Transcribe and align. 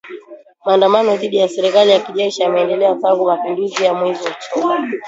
Maandamano 0.65 1.17
dhidi 1.17 1.37
ya 1.37 1.47
serikali 1.47 1.91
ya 1.91 1.99
kijeshi 1.99 2.41
yameendelea 2.41 2.95
tangu 2.95 3.25
mapinduzi 3.25 3.83
ya 3.83 3.93
mwezi 3.93 4.27
Oktoba. 4.27 4.83